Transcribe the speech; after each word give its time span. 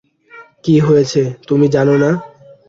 কী 0.63 0.75
হয়েছে, 0.79 1.21
তুমি 1.47 1.65
জান 1.67 1.87
না? 2.03 2.09